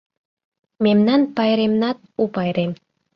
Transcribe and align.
Мемнан 0.83 1.21
пайремнат— 1.35 1.97
у 2.21 2.23
пайрем. 2.35 2.71